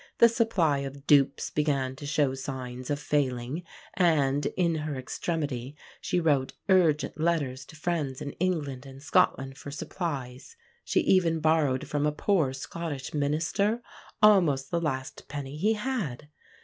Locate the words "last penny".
14.81-15.55